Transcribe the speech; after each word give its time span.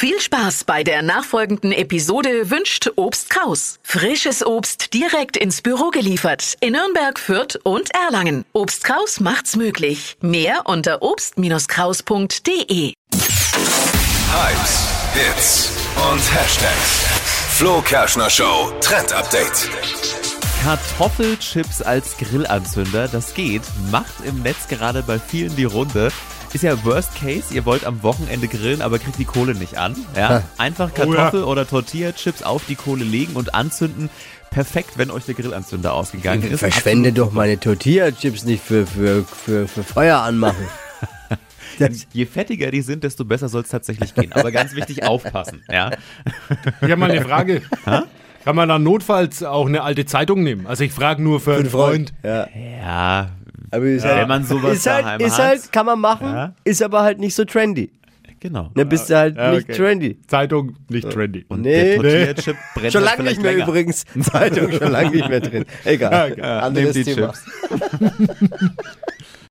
Viel 0.00 0.20
Spaß 0.20 0.62
bei 0.62 0.84
der 0.84 1.02
nachfolgenden 1.02 1.72
Episode 1.72 2.50
wünscht 2.50 2.88
Obst 2.94 3.30
Kraus. 3.30 3.80
Frisches 3.82 4.46
Obst 4.46 4.94
direkt 4.94 5.36
ins 5.36 5.60
Büro 5.60 5.90
geliefert 5.90 6.54
in 6.60 6.74
Nürnberg, 6.74 7.18
Fürth 7.18 7.58
und 7.64 7.92
Erlangen. 7.96 8.44
Obst 8.52 8.84
Kraus 8.84 9.18
macht's 9.18 9.56
möglich. 9.56 10.16
Mehr 10.20 10.66
unter 10.66 11.02
obst-kraus.de. 11.02 12.92
Hypes, 14.30 14.88
Hits 15.14 15.72
und 16.12 16.20
Hashtags. 16.32 17.06
Flo 17.56 17.82
Kerschner 17.82 18.30
Show 18.30 18.72
Trend 18.80 19.12
Update. 19.12 19.68
Kartoffelchips 20.62 21.82
als 21.82 22.16
Grillanzünder, 22.18 23.08
das 23.08 23.34
geht, 23.34 23.62
macht 23.90 24.24
im 24.24 24.42
Netz 24.42 24.68
gerade 24.68 25.02
bei 25.02 25.18
vielen 25.18 25.56
die 25.56 25.64
Runde. 25.64 26.12
Ist 26.54 26.62
ja 26.62 26.82
Worst 26.84 27.14
Case, 27.14 27.52
ihr 27.52 27.66
wollt 27.66 27.84
am 27.84 28.02
Wochenende 28.02 28.48
grillen, 28.48 28.80
aber 28.80 28.98
kriegt 28.98 29.18
die 29.18 29.26
Kohle 29.26 29.54
nicht 29.54 29.76
an. 29.76 29.94
Ja? 30.16 30.42
Einfach 30.56 30.94
Kartoffel- 30.94 31.44
oder 31.44 31.68
Tortilla-Chips 31.68 32.42
auf 32.42 32.62
die 32.66 32.74
Kohle 32.74 33.04
legen 33.04 33.34
und 33.34 33.54
anzünden. 33.54 34.08
Perfekt, 34.50 34.96
wenn 34.96 35.10
euch 35.10 35.26
der 35.26 35.34
Grillanzünder 35.34 35.92
ausgegangen 35.92 36.50
ist. 36.50 36.60
Verschwende 36.60 37.12
doch 37.12 37.32
meine 37.32 37.60
Tortilla-Chips 37.60 38.44
nicht 38.44 38.64
für, 38.64 38.86
für, 38.86 39.24
für, 39.24 39.68
für 39.68 39.82
Feuer 39.84 40.20
anmachen. 40.20 40.66
Je 42.12 42.24
fettiger 42.24 42.70
die 42.70 42.80
sind, 42.80 43.04
desto 43.04 43.26
besser 43.26 43.50
soll 43.50 43.62
es 43.62 43.68
tatsächlich 43.68 44.14
gehen. 44.14 44.32
Aber 44.32 44.50
ganz 44.50 44.74
wichtig, 44.74 45.04
aufpassen. 45.04 45.62
Ja? 45.70 45.90
Ich 46.80 46.90
habe 46.90 46.96
mal 46.96 47.10
eine 47.10 47.22
Frage. 47.22 47.62
Kann 48.44 48.56
man 48.56 48.68
dann 48.68 48.82
notfalls 48.82 49.42
auch 49.42 49.66
eine 49.66 49.82
alte 49.82 50.06
Zeitung 50.06 50.42
nehmen? 50.42 50.66
Also 50.66 50.82
ich 50.82 50.92
frage 50.92 51.22
nur 51.22 51.40
für 51.40 51.56
einen 51.56 51.68
Freund. 51.68 52.14
Ja. 52.22 52.48
ja, 52.56 53.30
Aber 53.70 53.84
ist 53.84 54.04
wenn 54.04 54.10
halt, 54.10 54.28
man 54.28 54.44
sowas 54.44 54.72
ist 54.78 54.86
halt, 54.86 55.04
daheim 55.04 55.20
ist 55.20 55.38
hat. 55.38 55.44
halt, 55.46 55.72
kann 55.72 55.86
man 55.86 56.00
machen, 56.00 56.26
Ja. 56.28 56.54
ist 56.64 56.82
aber 56.82 57.02
halt 57.02 57.18
nicht 57.18 57.34
so 57.34 57.44
trendy. 57.44 57.90
genau. 58.40 58.70
Dann 58.74 58.88
bist 58.88 59.10
du 59.10 59.16
halt 59.16 59.36
Ja, 59.36 59.50
nicht 59.52 59.64
okay. 59.68 59.76
trendy. 59.76 60.18
Zeitung 60.26 60.76
nicht 60.88 61.10
trendy. 61.10 61.44
Und 61.48 61.62
Nee. 61.62 61.96
der 61.96 61.96
Tortilla-Chip 61.96 62.56
brennt 62.74 62.92
Schon 62.92 63.04
halt 63.08 63.18
lange 63.18 63.28
nicht 63.30 63.42
mehr 63.42 63.52
länger. 63.52 63.66
übrigens. 63.68 64.04
Zeitung 64.22 64.72
schon 64.72 64.92
lange 64.92 65.10
nicht 65.10 65.28
mehr 65.28 65.40
drin. 65.40 65.64
Egal. 65.84 66.38
Ja, 66.38 66.60
Anderes 66.60 66.94
nehmt 66.94 67.06
die 67.08 67.14
Thema. 67.14 67.32
Chips. 67.32 67.44